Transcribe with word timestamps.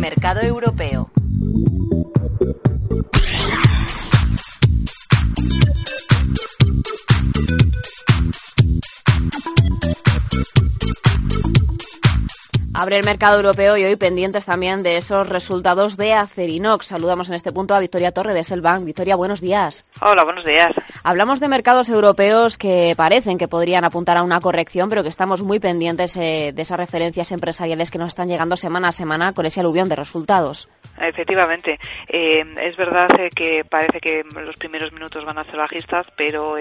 mercado 0.00 0.40
europeo. 0.40 1.09
Abre 12.80 12.96
el 12.96 13.04
mercado 13.04 13.36
europeo 13.36 13.76
y 13.76 13.84
hoy 13.84 13.96
pendientes 13.96 14.46
también 14.46 14.82
de 14.82 14.96
esos 14.96 15.28
resultados 15.28 15.98
de 15.98 16.14
Acerinox. 16.14 16.86
Saludamos 16.86 17.28
en 17.28 17.34
este 17.34 17.52
punto 17.52 17.74
a 17.74 17.78
Victoria 17.78 18.10
Torre 18.10 18.32
de 18.32 18.42
Selbank. 18.42 18.86
Victoria, 18.86 19.16
buenos 19.16 19.42
días. 19.42 19.84
Hola, 20.00 20.24
buenos 20.24 20.46
días. 20.46 20.72
Hablamos 21.02 21.40
de 21.40 21.48
mercados 21.48 21.90
europeos 21.90 22.56
que 22.56 22.94
parecen 22.96 23.36
que 23.36 23.48
podrían 23.48 23.84
apuntar 23.84 24.16
a 24.16 24.22
una 24.22 24.40
corrección, 24.40 24.88
pero 24.88 25.02
que 25.02 25.10
estamos 25.10 25.42
muy 25.42 25.60
pendientes 25.60 26.16
eh, 26.16 26.52
de 26.54 26.62
esas 26.62 26.78
referencias 26.78 27.32
empresariales 27.32 27.90
que 27.90 27.98
nos 27.98 28.08
están 28.08 28.28
llegando 28.28 28.56
semana 28.56 28.88
a 28.88 28.92
semana 28.92 29.34
con 29.34 29.44
ese 29.44 29.60
aluvión 29.60 29.90
de 29.90 29.96
resultados. 29.96 30.70
Efectivamente, 30.98 31.78
eh, 32.08 32.44
es 32.62 32.76
verdad 32.78 33.08
eh, 33.18 33.28
que 33.28 33.62
parece 33.62 34.00
que 34.00 34.24
los 34.34 34.56
primeros 34.56 34.90
minutos 34.92 35.26
van 35.26 35.36
a 35.36 35.44
ser 35.44 35.56
bajistas, 35.56 36.06
pero 36.16 36.54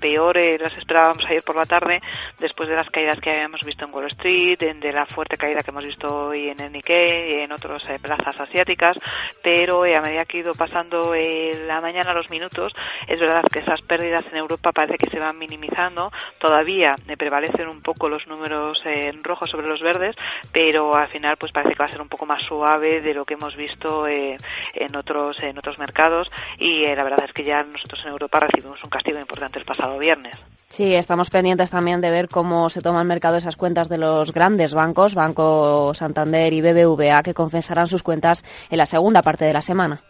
peor 0.00 0.38
las 0.60 0.76
esperábamos 0.76 1.26
ayer 1.26 1.42
por 1.42 1.56
la 1.56 1.66
tarde, 1.66 2.00
después 2.38 2.70
de 2.70 2.76
las 2.76 2.88
caídas 2.88 3.18
que 3.20 3.30
habíamos 3.30 3.64
visto 3.64 3.84
en 3.84 3.94
Wall 3.94 4.06
Street, 4.06 4.58
de 4.58 4.92
la 4.92 5.06
fuerte 5.06 5.36
caída 5.36 5.57
que 5.62 5.70
hemos 5.70 5.84
visto 5.84 6.28
hoy 6.28 6.48
en 6.48 6.60
el 6.60 6.72
Nikkei 6.72 7.32
y 7.32 7.40
en 7.40 7.52
otras 7.52 7.88
eh, 7.88 7.98
plazas 8.00 8.38
asiáticas, 8.40 8.96
pero 9.42 9.84
eh, 9.84 9.96
a 9.96 10.02
medida 10.02 10.24
que 10.24 10.38
ha 10.38 10.40
ido 10.40 10.54
pasando 10.54 11.14
eh, 11.14 11.64
la 11.66 11.80
mañana 11.80 12.14
los 12.14 12.30
minutos, 12.30 12.74
es 13.06 13.18
verdad 13.18 13.44
que 13.50 13.60
esas 13.60 13.82
pérdidas 13.82 14.24
en 14.30 14.36
Europa 14.36 14.72
parece 14.72 14.98
que 14.98 15.10
se 15.10 15.18
van 15.18 15.38
minimizando, 15.38 16.12
todavía 16.38 16.94
prevalecen 17.16 17.68
un 17.68 17.82
poco 17.82 18.08
los 18.08 18.26
números 18.26 18.82
rojos 19.22 19.50
sobre 19.50 19.68
los 19.68 19.82
verdes, 19.82 20.14
pero 20.52 20.94
al 20.94 21.08
final 21.08 21.36
pues 21.36 21.52
parece 21.52 21.74
que 21.74 21.82
va 21.82 21.86
a 21.86 21.90
ser 21.90 22.00
un 22.00 22.08
poco 22.08 22.26
más 22.26 22.42
suave 22.42 23.00
de 23.00 23.14
lo 23.14 23.24
que 23.24 23.34
hemos 23.34 23.56
visto 23.56 24.06
en 24.06 24.96
otros 24.96 25.42
en 25.42 25.58
otros 25.58 25.78
mercados 25.78 26.30
y 26.58 26.86
la 26.86 27.04
verdad 27.04 27.24
es 27.24 27.32
que 27.32 27.44
ya 27.44 27.62
nosotros 27.64 28.00
en 28.04 28.10
Europa 28.10 28.40
recibimos 28.40 28.82
un 28.84 28.90
castigo 28.90 29.18
importante 29.18 29.58
el 29.58 29.64
pasado 29.64 29.98
viernes. 29.98 30.36
Sí, 30.68 30.94
estamos 30.94 31.30
pendientes 31.30 31.70
también 31.70 32.00
de 32.00 32.10
ver 32.10 32.28
cómo 32.28 32.68
se 32.68 32.82
toma 32.82 33.00
el 33.00 33.08
mercado 33.08 33.38
esas 33.38 33.56
cuentas 33.56 33.88
de 33.88 33.96
los 33.96 34.32
grandes 34.32 34.74
bancos, 34.74 35.14
Banco 35.14 35.92
Santander 35.94 36.52
y 36.52 36.60
BBVA, 36.60 37.22
que 37.22 37.34
confesarán 37.34 37.88
sus 37.88 38.02
cuentas 38.02 38.44
en 38.70 38.78
la 38.78 38.86
segunda 38.86 39.22
parte 39.22 39.46
de 39.46 39.54
la 39.54 39.62
semana. 39.62 40.00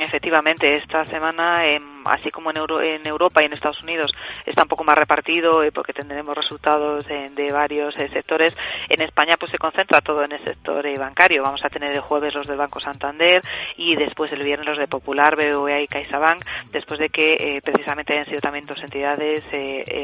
Efectivamente, 0.00 0.76
esta 0.76 1.06
semana 1.06 1.66
así 2.06 2.30
como 2.30 2.50
en, 2.50 3.06
Europa 3.06 3.42
y 3.42 3.46
en 3.46 3.52
Estados 3.52 3.82
Unidos 3.82 4.12
está 4.44 4.62
un 4.62 4.68
poco 4.68 4.84
más 4.84 4.98
repartido 4.98 5.62
eh, 5.62 5.72
porque 5.72 5.92
tendremos 5.92 6.36
resultados 6.36 7.06
de 7.06 7.52
varios 7.52 7.96
eh, 7.96 8.08
sectores. 8.12 8.56
En 8.88 9.00
España 9.00 9.36
pues 9.36 9.52
se 9.52 9.58
concentra 9.58 10.00
todo 10.00 10.24
en 10.24 10.32
el 10.32 10.44
sector 10.44 10.86
eh, 10.86 10.98
bancario. 10.98 11.42
Vamos 11.42 11.64
a 11.64 11.70
tener 11.70 11.92
el 11.92 12.00
jueves 12.00 12.34
los 12.34 12.46
del 12.46 12.56
Banco 12.56 12.80
Santander 12.80 13.42
y 13.76 13.96
después 13.96 14.32
el 14.32 14.42
viernes 14.42 14.66
los 14.66 14.78
de 14.78 14.88
Popular, 14.88 15.36
BBVA 15.36 15.80
y 15.80 15.88
CaixaBank, 15.88 16.44
después 16.70 17.00
de 17.00 17.08
que 17.08 17.60
precisamente 17.64 18.12
hayan 18.12 18.26
sido 18.26 18.40
también 18.40 18.66
dos 18.66 18.82
entidades 18.82 19.44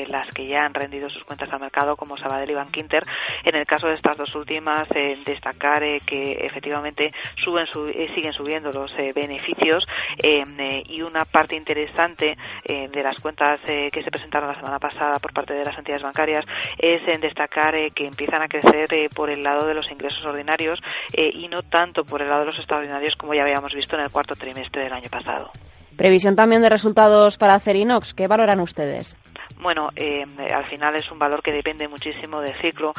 las 0.08 0.28
que 0.32 0.46
ya 0.46 0.64
han 0.64 0.74
rendido 0.74 1.08
sus 1.08 1.24
cuentas 1.24 1.48
al 1.52 1.60
mercado 1.60 1.96
como 1.96 2.16
Sabadell 2.16 2.50
y 2.50 2.54
Bankinter. 2.54 3.04
En 3.44 3.54
el 3.54 3.66
caso 3.66 3.88
de 3.88 3.94
estas 3.94 4.16
dos 4.16 4.34
últimas, 4.34 4.88
destacar 5.24 5.82
que 6.04 6.32
efectivamente 6.44 7.12
suben, 7.36 7.66
siguen 8.14 8.32
subiendo 8.32 8.72
los 8.72 8.94
beneficios 9.14 9.86
y 10.22 11.02
una 11.02 11.24
parte 11.24 11.56
interesante 11.56 11.89
interesante 11.90 12.36
eh, 12.64 12.88
de 12.88 13.02
las 13.02 13.18
cuentas 13.18 13.60
eh, 13.66 13.90
que 13.92 14.02
se 14.02 14.10
presentaron 14.10 14.48
la 14.48 14.54
semana 14.54 14.78
pasada 14.78 15.18
por 15.18 15.32
parte 15.32 15.54
de 15.54 15.64
las 15.64 15.76
entidades 15.76 16.02
bancarias 16.02 16.44
es 16.78 17.06
en 17.08 17.20
destacar 17.20 17.74
eh, 17.74 17.90
que 17.90 18.06
empiezan 18.06 18.42
a 18.42 18.48
crecer 18.48 19.10
por 19.14 19.30
el 19.30 19.42
lado 19.42 19.66
de 19.66 19.74
los 19.74 19.90
ingresos 19.90 20.24
ordinarios 20.24 20.80
y 21.12 21.48
no 21.48 21.62
tanto 21.62 22.04
por 22.04 22.22
el 22.22 22.28
lado 22.28 22.40
de 22.40 22.46
los 22.46 22.58
extraordinarios 22.58 23.16
como 23.16 23.34
ya 23.34 23.42
habíamos 23.42 23.74
visto 23.74 23.96
en 23.96 24.02
el 24.02 24.10
cuarto 24.10 24.36
trimestre 24.36 24.82
del 24.82 24.92
año 24.92 25.08
pasado. 25.10 25.50
Previsión 25.96 26.34
también 26.34 26.62
de 26.62 26.68
resultados 26.68 27.36
para 27.36 27.58
Cerinox. 27.60 28.14
¿Qué 28.14 28.26
valoran 28.26 28.60
ustedes? 28.60 29.18
Bueno, 29.58 29.90
al 29.96 30.64
final 30.66 30.96
es 30.96 31.10
un 31.10 31.18
valor 31.18 31.42
que 31.42 31.52
depende 31.52 31.88
muchísimo 31.88 32.40
del 32.40 32.54
ciclo. 32.60 32.94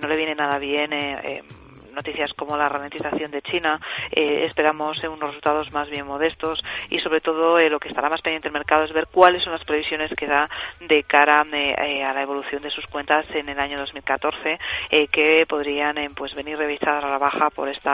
no 0.00 0.08
le 0.08 0.16
viene 0.16 0.34
nada 0.34 0.58
bien 0.58 0.90
noticias 1.96 2.34
como 2.34 2.56
la 2.56 2.68
ralentización 2.68 3.30
de 3.30 3.42
China, 3.42 3.80
eh, 4.12 4.44
esperamos 4.44 5.02
eh, 5.02 5.08
unos 5.08 5.30
resultados 5.30 5.72
más 5.72 5.88
bien 5.88 6.06
modestos 6.06 6.62
y 6.90 7.00
sobre 7.00 7.20
todo 7.20 7.58
eh, 7.58 7.70
lo 7.70 7.80
que 7.80 7.88
estará 7.88 8.10
más 8.10 8.20
pendiente 8.20 8.48
el 8.48 8.54
mercado 8.54 8.84
es 8.84 8.92
ver 8.92 9.08
cuáles 9.10 9.42
son 9.42 9.52
las 9.54 9.64
previsiones 9.64 10.12
que 10.14 10.26
da 10.26 10.48
de 10.80 11.02
cara 11.02 11.40
a 11.40 11.44
la 12.14 12.22
evolución 12.22 12.62
de 12.62 12.70
sus 12.70 12.86
cuentas 12.86 13.24
en 13.34 13.48
el 13.48 13.58
año 13.58 13.78
2014 13.78 14.58
que 15.10 15.46
podrían 15.48 15.96
pues 16.14 16.34
venir 16.34 16.58
revisadas 16.58 17.02
a 17.04 17.08
la 17.08 17.18
baja 17.18 17.48
por 17.50 17.68
este 17.68 17.88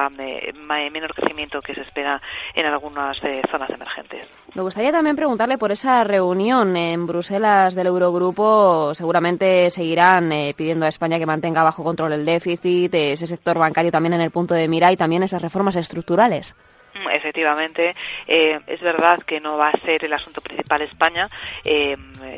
menor 0.91 1.15
crecimiento 1.15 1.61
que 1.61 1.75
se 1.75 1.83
espera 1.83 2.21
en 2.55 2.67
algunas 2.67 3.21
zonas 3.51 3.71
emergentes. 3.71 4.27
Me 4.55 4.62
gustaría 4.62 4.91
también 4.91 5.17
preguntarle 5.17 5.59
por 5.59 5.71
esa 5.71 6.03
reunión 6.03 6.77
en 6.77 7.07
Bruselas 7.07 7.75
del 7.75 7.87
Eurogrupo. 7.87 8.95
Seguramente 8.95 9.71
seguirán 9.71 10.31
pidiendo 10.57 10.87
a 10.87 10.89
España 10.89 11.19
que 11.19 11.27
mantenga 11.27 11.62
bajo 11.62 11.85
control 11.85 12.12
el 12.12 12.25
déficit, 12.25 12.95
ese 12.95 13.27
sector 13.27 13.59
bancario 13.59 13.92
también 13.93 14.15
en 14.15 14.21
el 14.21 14.33
punto 14.33 14.55
de 14.55 14.67
mira 14.67 14.91
y 14.91 14.97
también 14.97 15.23
esas 15.23 15.41
reformas 15.41 15.77
estructurales. 15.77 16.57
Mm, 16.95 17.09
efectivamente, 17.11 17.95
eh, 18.27 18.61
es 18.67 18.81
verdad 18.81 19.23
que 19.23 19.41
no 19.41 19.57
va 19.57 19.69
a 19.69 19.81
ser 19.81 20.05
el 20.05 20.13
asunto 20.13 20.41
principal 20.41 20.83
España. 20.83 21.31
Eh, 21.65 21.97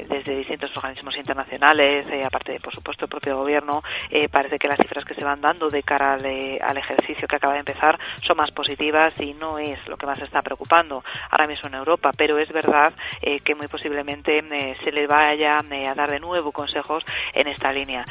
desde 0.08 0.36
distintos 0.36 0.76
organismos 0.76 1.16
internacionales, 1.16 2.06
eh, 2.10 2.24
aparte 2.24 2.52
de, 2.52 2.60
por 2.60 2.74
supuesto, 2.74 3.04
el 3.04 3.08
propio 3.08 3.36
gobierno, 3.36 3.82
parece 4.30 4.58
que 4.58 4.68
las 4.68 4.78
cifras 4.78 5.04
que 5.04 5.14
se 5.14 5.24
van 5.24 5.40
dando 5.40 5.70
de 5.70 5.82
cara 5.82 6.14
al, 6.14 6.76
ejercicio 6.76 7.28
que 7.28 7.36
acaba 7.36 7.54
de 7.54 7.60
empezar 7.60 7.98
son 8.20 8.36
más 8.36 8.50
positivas 8.50 9.12
y 9.20 9.34
no 9.34 9.58
es 9.58 9.78
lo 9.88 9.96
que 9.96 10.06
más 10.06 10.18
está 10.20 10.42
preocupando 10.42 11.04
ahora 11.30 11.46
mismo 11.46 11.68
en 11.68 11.74
Europa. 11.74 12.12
Pero 12.16 12.38
es 12.38 12.50
verdad 12.52 12.94
que 13.20 13.54
muy 13.54 13.68
posiblemente 13.68 14.42
se 14.82 14.92
le 14.92 15.06
vaya 15.06 15.58
a 15.58 15.94
dar 15.94 16.10
de 16.10 16.20
nuevo 16.20 16.52
consejos 16.52 17.04
en 17.34 17.48
esta 17.48 17.72
línea. 17.72 18.04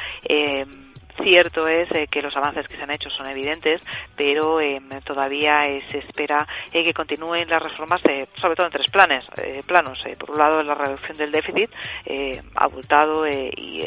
Cierto 1.22 1.68
es 1.68 1.90
eh, 1.92 2.08
que 2.08 2.22
los 2.22 2.36
avances 2.36 2.66
que 2.66 2.76
se 2.76 2.82
han 2.82 2.90
hecho 2.90 3.08
son 3.08 3.28
evidentes, 3.28 3.80
pero 4.16 4.60
eh, 4.60 4.80
todavía 5.04 5.68
eh, 5.68 5.82
se 5.90 5.98
espera 5.98 6.46
que 6.72 6.92
continúen 6.92 7.48
las 7.48 7.62
reformas, 7.62 8.00
sobre 8.34 8.56
todo 8.56 8.66
en 8.66 8.72
tres 8.72 8.88
planes, 8.88 9.24
planos. 9.66 10.04
por 10.18 10.32
un 10.32 10.38
lado, 10.38 10.62
la 10.62 10.74
reducción 10.74 11.16
del 11.16 11.30
déficit, 11.30 11.70
abultado 12.54 13.26
y 13.28 13.84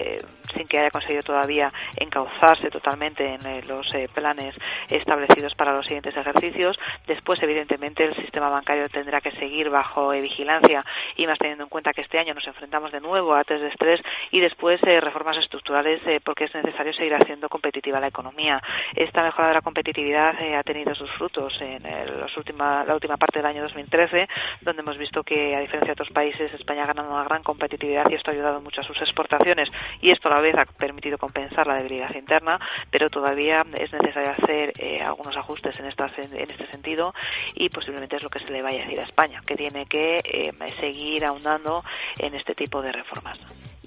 sin 0.54 0.68
que 0.68 0.80
haya 0.80 0.92
conseguido 0.92 1.24
todavía 1.24 1.74
encauzarse 1.96 2.70
totalmente 2.70 3.34
en 3.34 3.68
los 3.68 3.92
planes 4.14 4.56
establecidos 4.90 5.56
para 5.56 5.74
los 5.74 5.86
siguientes 5.86 6.16
ejercicios. 6.16 6.80
Después, 7.06 7.42
evidentemente, 7.44 8.06
el 8.06 8.16
sistema 8.16 8.50
bancario 8.50 8.90
tendrá 8.90 9.22
que 9.22 9.32
seguir 9.32 9.70
bajo 9.70 10.12
vigilancia 10.12 10.86
y 11.16 11.28
más 11.28 11.38
teniendo 11.38 11.64
en 11.64 11.70
cuenta 11.70 11.94
que 11.94 12.02
este 12.02 12.20
año 12.20 12.34
nos 12.34 12.48
enfrentamos 12.48 12.92
de 12.92 13.02
nuevo 13.02 13.36
a 13.36 13.44
test 13.44 13.62
de 13.62 13.70
estrés 13.70 14.02
y 14.32 14.40
después 14.40 14.82
reformas 14.82 15.38
estructurales 15.38 16.02
porque 16.24 16.46
es 16.46 16.54
necesario 16.54 16.94
seguir 16.94 17.14
haciendo 17.14 17.50
competitiva 17.50 18.00
la 18.00 18.08
economía. 18.08 18.62
Esta 18.96 19.24
mejora 19.24 19.50
de 19.50 19.54
la 19.56 19.62
competitividad 19.62 20.40
eh, 20.42 20.56
ha 20.56 20.64
tenido 20.64 20.96
sus 20.96 21.12
frutos 21.12 21.60
en 21.62 21.84
los 22.20 22.36
última, 22.38 22.84
la 22.86 22.94
última 22.94 23.18
parte 23.18 23.40
del 23.40 23.46
año 23.46 23.62
2013, 23.64 24.28
donde 24.62 24.82
hemos 24.82 24.98
visto 24.98 25.24
que, 25.24 25.56
a 25.56 25.60
diferencia 25.60 25.88
de 25.88 25.92
otros 25.94 26.10
países, 26.10 26.54
España 26.54 26.84
ha 26.84 26.88
ganado 26.88 27.10
una 27.12 27.24
gran 27.24 27.44
competitividad 27.44 28.10
y 28.10 28.16
esto 28.16 28.32
ha 28.32 28.34
ayudado 28.34 28.62
mucho 28.62 28.82
a 28.82 28.84
sus 28.84 29.02
exportaciones 29.02 29.72
y 30.02 30.12
esto 30.12 30.30
vez 30.42 30.56
ha 30.56 30.66
permitido 30.66 31.18
compensar 31.18 31.68
la 31.68 31.76
debilidad 31.76 32.14
interna, 32.16 32.60
pero 32.92 33.10
todavía 33.10 33.66
es 33.78 33.92
necesario 33.92 34.32
hacer 34.32 34.74
eh, 34.78 35.02
algunos 35.02 35.36
ajustes 35.38 35.80
en, 35.80 35.86
en 35.86 36.52
este 36.52 36.68
sentido 36.68 37.14
y 37.54 37.70
posiblemente 37.70 38.16
es 38.16 38.24
lo 38.24 38.30
que 38.30 38.40
se 38.40 38.50
le 38.50 38.62
vaya 38.62 38.82
a 38.82 38.84
decir 38.86 39.00
a 39.00 39.04
España, 39.04 39.42
que 39.46 39.56
tiene 39.56 39.86
que 39.86 40.22
eh, 40.24 40.54
seguir 40.80 41.26
ahondando 41.26 41.84
en 42.20 42.36
este 42.36 42.56
tipo 42.56 42.82
de 42.82 42.92
reformas. 42.92 43.38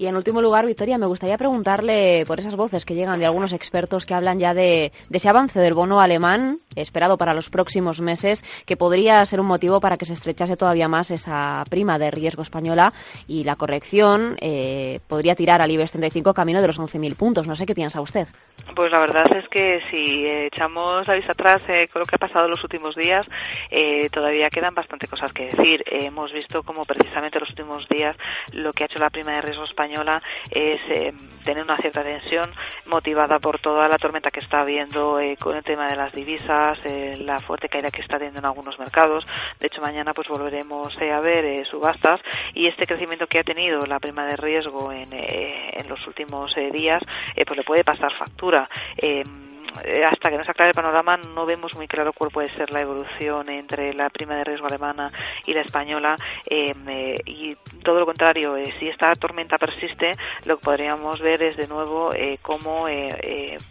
Y 0.01 0.07
en 0.07 0.15
último 0.15 0.41
lugar, 0.41 0.65
Victoria, 0.65 0.97
me 0.97 1.05
gustaría 1.05 1.37
preguntarle 1.37 2.23
por 2.25 2.39
esas 2.39 2.55
voces 2.55 2.85
que 2.85 2.95
llegan 2.95 3.19
de 3.19 3.27
algunos 3.27 3.53
expertos 3.53 4.07
que 4.07 4.15
hablan 4.15 4.39
ya 4.39 4.55
de, 4.55 4.91
ese 5.11 5.29
avance 5.29 5.59
del 5.59 5.75
bono 5.75 6.01
alemán 6.01 6.57
esperado 6.75 7.19
para 7.19 7.35
los 7.35 7.51
próximos 7.51 8.01
meses, 8.01 8.43
que 8.65 8.77
podría 8.77 9.23
ser 9.27 9.39
un 9.39 9.45
motivo 9.45 9.79
para 9.79 9.97
que 9.97 10.07
se 10.07 10.13
estrechase 10.13 10.57
todavía 10.57 10.87
más 10.87 11.11
esa 11.11 11.63
prima 11.69 11.99
de 11.99 12.09
riesgo 12.09 12.41
española 12.41 12.93
y 13.27 13.43
la 13.43 13.55
corrección 13.55 14.37
eh, 14.41 15.01
podría 15.07 15.35
tirar 15.35 15.61
al 15.61 15.69
IBEX 15.69 15.91
35 15.91 16.33
camino 16.33 16.61
de 16.61 16.67
los 16.67 16.79
11.000 16.79 17.15
puntos. 17.15 17.45
No 17.45 17.55
sé 17.55 17.67
qué 17.67 17.75
piensa 17.75 18.01
usted. 18.01 18.27
Pues 18.75 18.91
la 18.91 18.99
verdad 18.99 19.31
es 19.35 19.47
que 19.49 19.81
si 19.91 20.25
echamos 20.25 21.07
la 21.07 21.13
vista 21.13 21.33
atrás 21.33 21.61
eh, 21.67 21.87
con 21.93 21.99
lo 21.99 22.05
que 22.07 22.15
ha 22.15 22.19
pasado 22.19 22.45
en 22.45 22.51
los 22.51 22.63
últimos 22.63 22.95
días, 22.95 23.27
eh, 23.69 24.09
todavía 24.09 24.49
quedan 24.49 24.73
bastante 24.73 25.07
cosas 25.07 25.31
que 25.31 25.53
decir. 25.53 25.83
hemos 25.85 26.33
visto 26.33 26.63
como 26.63 26.85
precisamente 26.85 27.37
en 27.37 27.41
los 27.41 27.49
últimos 27.51 27.87
días 27.87 28.15
lo 28.51 28.73
que 28.73 28.83
ha 28.83 28.85
hecho 28.87 28.97
la 28.97 29.11
prima 29.11 29.33
de 29.33 29.41
riesgo 29.41 29.65
española 29.65 29.90
es 30.49 30.81
eh, 30.89 31.13
tener 31.43 31.63
una 31.63 31.77
cierta 31.77 32.03
tensión 32.03 32.51
motivada 32.85 33.39
por 33.39 33.59
toda 33.59 33.87
la 33.87 33.97
tormenta 33.97 34.31
que 34.31 34.39
está 34.39 34.61
habiendo 34.61 35.19
eh, 35.19 35.37
con 35.37 35.57
el 35.57 35.63
tema 35.63 35.87
de 35.87 35.95
las 35.95 36.13
divisas, 36.13 36.79
eh, 36.85 37.17
la 37.19 37.39
fuerte 37.39 37.69
caída 37.69 37.91
que 37.91 38.01
está 38.01 38.17
teniendo 38.17 38.39
en 38.39 38.45
algunos 38.45 38.79
mercados. 38.79 39.27
De 39.59 39.67
hecho, 39.67 39.81
mañana 39.81 40.13
pues 40.13 40.27
volveremos 40.27 40.97
a 40.97 41.19
ver 41.19 41.65
subastas 41.65 42.21
y 42.53 42.67
este 42.67 42.87
crecimiento 42.87 43.27
que 43.27 43.39
ha 43.39 43.43
tenido 43.43 43.85
la 43.85 43.99
prima 43.99 44.25
de 44.25 44.37
riesgo 44.37 44.91
en, 44.91 45.09
en 45.13 45.89
los 45.89 46.07
últimos 46.07 46.55
días 46.71 47.01
pues 47.45 47.57
le 47.57 47.63
puede 47.63 47.83
pasar 47.83 48.13
factura 48.13 48.69
hasta 50.05 50.29
que 50.29 50.37
no 50.37 50.43
se 50.43 50.51
aclare 50.51 50.69
el 50.69 50.75
panorama 50.75 51.17
no 51.17 51.45
vemos 51.45 51.75
muy 51.75 51.87
claro 51.87 52.13
cuál 52.13 52.31
puede 52.31 52.49
ser 52.49 52.71
la 52.71 52.81
evolución 52.81 53.49
entre 53.49 53.93
la 53.93 54.09
prima 54.09 54.35
de 54.35 54.43
riesgo 54.43 54.67
alemana 54.67 55.11
y 55.45 55.53
la 55.53 55.61
española 55.61 56.17
eh, 56.49 56.73
eh, 56.87 57.19
y 57.25 57.55
todo 57.83 57.99
lo 57.99 58.05
contrario 58.05 58.55
si 58.79 58.87
esta 58.87 59.15
tormenta 59.15 59.57
persiste 59.57 60.15
lo 60.45 60.57
que 60.57 60.65
podríamos 60.65 61.19
ver 61.19 61.41
es 61.41 61.57
de 61.57 61.67
nuevo 61.67 62.13
cómo 62.41 62.85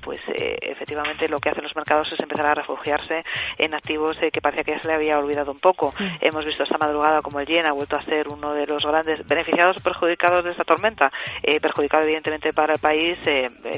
pues 0.03 0.21
efectivamente 0.27 1.29
lo 1.29 1.41
que 1.41 1.51
hacen 1.51 1.65
los 1.65 1.77
mercados 1.77 2.13
es 2.13 2.21
empezar 2.21 2.47
a 2.47 2.55
refugiarse 2.55 3.25
en 3.59 3.75
activos 3.75 4.17
que 4.17 4.41
parecía 4.41 4.65
que 4.65 4.79
se 4.79 4.89
le 4.89 4.95
había 4.95 5.19
olvidado 5.19 5.53
un 5.53 5.59
poco. 5.59 5.95
Hemos 6.21 6.45
visto 6.45 6.63
esta 6.63 6.79
madrugada 6.79 7.23
como 7.23 7.41
el 7.41 7.47
yen 7.47 7.67
ha 7.67 7.73
vuelto 7.73 7.97
a 7.97 8.05
ser 8.05 8.29
uno 8.29 8.53
de 8.53 8.67
los 8.67 8.85
grandes 8.85 9.27
beneficiados 9.27 9.77
o 9.79 9.81
perjudicados 9.81 10.45
de 10.45 10.51
esta 10.51 10.65
tormenta. 10.65 11.13
Perjudicado 11.61 12.05
evidentemente 12.05 12.53
para 12.53 12.75
el 12.75 12.79
país 12.79 13.19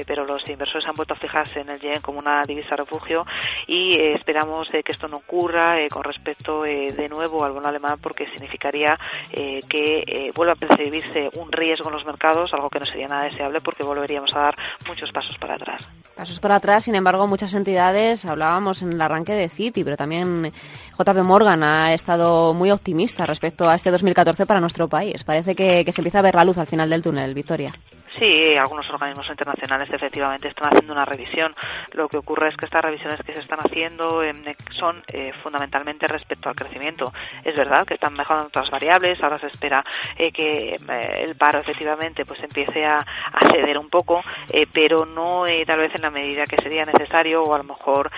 pero 0.07 0.25
los 0.25 0.47
inversores 0.47 0.87
han 0.87 0.95
vuelto 0.95 1.13
a 1.13 1.17
fijarse 1.17 1.59
en 1.61 1.69
el 1.69 1.79
yen 1.79 2.01
como 2.03 2.19
una 2.19 2.43
divisa 2.43 2.75
refugio 2.75 3.25
y 3.65 3.93
eh, 3.93 4.13
esperamos 4.13 4.71
eh, 4.73 4.83
que 4.83 4.91
esto 4.91 5.07
no 5.07 5.17
ocurra 5.17 5.79
eh, 5.79 5.89
con 5.89 6.03
respecto 6.03 6.63
de 6.63 7.07
nuevo 7.09 7.43
al 7.43 7.53
bono 7.53 7.67
alemán 7.67 7.97
porque 7.99 8.27
significaría 8.27 8.99
que 9.31 10.31
vuelva 10.35 10.53
a 10.53 10.55
percibirse 10.55 11.29
un 11.35 11.51
riesgo 11.51 11.87
en 11.87 11.93
los 11.93 12.05
mercados, 12.05 12.53
algo 12.53 12.69
que 12.69 12.79
no 12.79 12.85
sería 12.85 13.07
nada 13.07 13.23
deseable 13.23 13.61
porque 13.61 13.83
volveríamos 13.83 14.35
a 14.35 14.39
dar 14.39 14.55
muchos 14.87 15.11
pasos 15.11 15.37
para 15.37 15.55
atrás. 15.55 15.81
Pasos 16.15 16.39
para 16.39 16.55
atrás, 16.55 16.83
sin 16.83 16.95
embargo, 16.95 17.27
muchas 17.27 17.53
entidades, 17.53 18.25
hablábamos 18.25 18.81
en 18.81 18.93
el 18.93 19.01
arranque 19.01 19.33
de 19.33 19.49
Citi, 19.49 19.83
pero 19.83 19.97
también 19.97 20.51
JP 20.97 21.17
Morgan 21.23 21.63
ha 21.63 21.93
estado 21.93 22.53
muy 22.53 22.69
optimista 22.69 23.25
respecto 23.25 23.67
a 23.67 23.75
este 23.75 23.89
2014 23.89 24.45
para 24.45 24.59
nuestro 24.59 24.87
país. 24.87 25.23
Parece 25.23 25.55
que, 25.55 25.83
que 25.83 25.91
se 25.91 26.01
empieza 26.01 26.19
a 26.19 26.23
ver 26.23 26.35
la 26.35 26.45
luz 26.45 26.57
al 26.57 26.67
final 26.67 26.89
del 26.89 27.01
túnel, 27.01 27.33
Victoria. 27.33 27.73
Sí, 28.19 28.55
algunos 28.57 28.87
organismos 28.91 29.27
internacionales 29.27 29.89
efectivamente 29.91 30.47
están 30.47 30.67
haciendo 30.67 30.93
una 30.93 31.05
revisión. 31.05 31.55
Lo 31.93 32.07
que 32.07 32.17
ocurre 32.17 32.49
es 32.49 32.55
que 32.55 32.65
estas 32.65 32.85
revisiones 32.85 33.19
que 33.23 33.33
se 33.33 33.39
están 33.39 33.59
haciendo 33.59 34.21
em, 34.21 34.43
son 34.71 35.03
eh, 35.07 35.33
fundamentalmente 35.41 36.07
respecto 36.07 36.47
al 36.47 36.55
crecimiento. 36.55 37.11
Es 37.43 37.55
verdad 37.55 37.87
que 37.87 37.95
están 37.95 38.13
mejorando 38.13 38.49
otras 38.49 38.69
variables, 38.69 39.21
ahora 39.23 39.39
se 39.39 39.47
espera 39.47 39.83
eh, 40.15 40.31
que 40.31 40.75
eh, 40.75 41.23
el 41.23 41.35
paro 41.35 41.59
efectivamente 41.59 42.23
pues 42.23 42.39
empiece 42.43 42.85
a, 42.85 43.03
ceder 43.51 43.77
un 43.77 43.89
poco, 43.89 44.23
pero 44.71 45.05
no 45.05 45.45
tal 45.67 45.79
vez 45.79 45.93
en 45.95 46.01
la 46.01 46.09
medida 46.09 46.47
que 46.47 46.61
sería 46.61 46.85
necesario 46.85 47.43
o 47.43 47.53
a 47.53 47.57
lo 47.57 47.63
mejor 47.63 48.09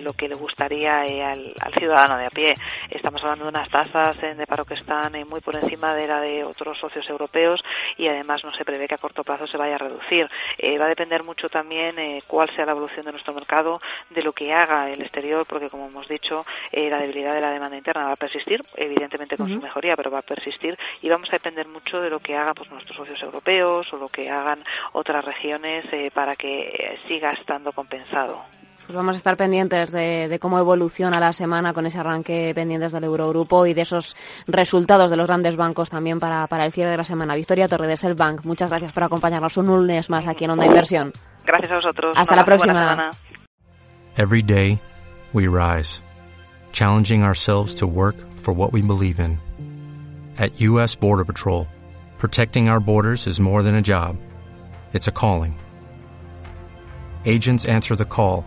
lo 0.00 0.12
que 0.12 0.28
le 0.28 0.34
gustaría 0.34 1.00
al, 1.00 1.54
ciudadano 1.78 2.18
de 2.18 2.26
a 2.26 2.30
pie. 2.30 2.54
Estamos 2.90 3.22
hablando 3.22 3.44
de 3.44 3.50
unas 3.50 3.68
tasas 3.68 4.16
de 4.20 4.46
paro 4.46 4.64
que 4.64 4.74
están 4.74 5.12
muy 5.28 5.40
por 5.40 5.56
encima 5.56 5.94
de 5.94 6.06
la 6.06 6.20
de 6.20 6.44
otros 6.44 6.78
socios 6.78 7.08
europeos 7.08 7.64
y 7.96 8.08
además 8.08 8.44
no 8.44 8.52
se 8.52 8.64
prevé 8.64 8.88
que 8.88 8.94
a 8.94 8.98
plazo 9.24 9.46
se 9.46 9.56
vaya 9.56 9.76
a 9.76 9.78
reducir. 9.78 10.28
Eh, 10.58 10.78
va 10.78 10.86
a 10.86 10.88
depender 10.88 11.24
mucho 11.24 11.48
también 11.48 11.98
eh, 11.98 12.22
cuál 12.26 12.50
sea 12.50 12.66
la 12.66 12.72
evolución 12.72 13.06
de 13.06 13.12
nuestro 13.12 13.34
mercado, 13.34 13.80
de 14.10 14.22
lo 14.22 14.32
que 14.32 14.52
haga 14.52 14.90
el 14.90 15.00
exterior, 15.00 15.46
porque 15.46 15.70
como 15.70 15.88
hemos 15.88 16.08
dicho, 16.08 16.44
eh, 16.72 16.90
la 16.90 16.98
debilidad 16.98 17.34
de 17.34 17.40
la 17.40 17.50
demanda 17.50 17.76
interna 17.76 18.04
va 18.04 18.12
a 18.12 18.16
persistir, 18.16 18.62
evidentemente 18.76 19.36
con 19.36 19.48
su 19.48 19.60
mejoría, 19.60 19.96
pero 19.96 20.10
va 20.10 20.18
a 20.18 20.22
persistir 20.22 20.78
y 21.02 21.08
vamos 21.08 21.28
a 21.30 21.32
depender 21.32 21.68
mucho 21.68 22.00
de 22.00 22.10
lo 22.10 22.20
que 22.20 22.36
hagan 22.36 22.54
pues, 22.54 22.70
nuestros 22.70 22.96
socios 22.96 23.22
europeos 23.22 23.92
o 23.92 23.96
lo 23.96 24.08
que 24.08 24.30
hagan 24.30 24.64
otras 24.92 25.24
regiones 25.24 25.84
para 26.12 26.36
que 26.36 26.98
siga 27.06 27.32
estando 27.32 27.72
compensado. 27.72 28.57
Pues 28.88 28.96
vamos 28.96 29.12
a 29.12 29.16
estar 29.16 29.36
pendientes 29.36 29.92
de, 29.92 30.38
cómo 30.40 30.58
evoluciona 30.58 31.20
la 31.20 31.34
semana 31.34 31.74
con 31.74 31.84
ese 31.84 31.98
arranque 31.98 32.52
pendientes 32.54 32.90
del 32.90 33.04
Eurogrupo 33.04 33.66
y 33.66 33.74
de 33.74 33.82
esos 33.82 34.16
resultados 34.46 35.10
de 35.10 35.16
los 35.18 35.26
grandes 35.26 35.56
bancos 35.56 35.90
también 35.90 36.18
para, 36.18 36.46
para 36.46 36.64
el 36.64 36.72
cierre 36.72 36.92
de 36.92 36.96
la 36.96 37.04
semana. 37.04 37.34
Victoria 37.34 37.68
Torre 37.68 37.86
de 37.86 38.14
Bank, 38.14 38.46
muchas 38.46 38.70
gracias 38.70 38.92
por 38.92 39.02
acompañarnos 39.02 39.54
un 39.58 39.66
lunes 39.66 40.08
más 40.08 40.26
aquí 40.26 40.44
en 40.44 40.52
Onda 40.52 40.64
Inversión. 40.64 41.12
Gracias 41.44 41.70
a 41.70 41.74
vosotros. 41.74 42.16
Hasta 42.16 42.34
la 42.34 42.46
próxima. 42.46 43.10
Every 44.16 44.40
day 44.40 44.80
we 45.34 45.48
rise, 45.48 46.02
challenging 46.72 47.22
ourselves 47.22 47.74
to 47.74 47.86
work 47.86 48.16
for 48.40 48.54
what 48.54 48.72
we 48.72 48.80
believe 48.80 49.20
in. 49.20 49.38
At 50.38 50.58
US 50.62 50.94
Border 50.94 51.26
Patrol, 51.26 51.66
protecting 52.16 52.70
our 52.70 52.80
borders 52.80 53.26
is 53.26 53.38
more 53.38 53.62
than 53.62 53.74
a 53.74 53.82
job. 53.82 54.16
It's 54.94 55.06
a 55.06 55.12
calling. 55.12 55.58
Agents 57.26 57.66
answer 57.66 57.94
the 57.94 58.06
call 58.06 58.46